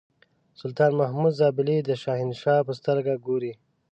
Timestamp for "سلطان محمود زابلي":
0.59-1.77